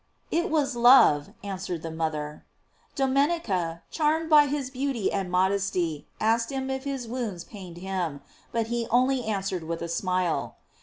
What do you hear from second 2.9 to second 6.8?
Domenica, charmed by his beauty and mod* esty, asked him